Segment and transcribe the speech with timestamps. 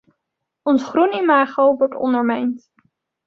[0.65, 2.71] Ons groen imago wordt ondermijnd.